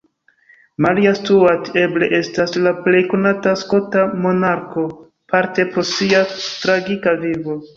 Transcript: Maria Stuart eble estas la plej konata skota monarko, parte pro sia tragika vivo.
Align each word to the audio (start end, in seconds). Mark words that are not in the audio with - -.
Maria 0.85 1.11
Stuart 1.19 1.67
eble 1.81 2.07
estas 2.21 2.57
la 2.67 2.73
plej 2.87 3.03
konata 3.13 3.53
skota 3.65 4.07
monarko, 4.27 4.87
parte 5.35 5.67
pro 5.75 5.85
sia 5.91 6.25
tragika 6.65 7.15
vivo. 7.25 7.61